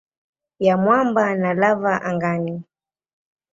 ya 0.59 0.77
mwamba 0.77 1.35
na 1.35 1.53
lava 1.53 2.01
angani. 2.01 2.63